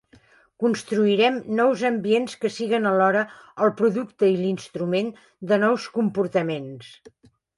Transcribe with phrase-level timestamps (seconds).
[0.61, 3.21] Construirem nous ambients que siguen alhora
[3.65, 5.13] el producte i l'instrument
[5.53, 6.91] de nous comportaments.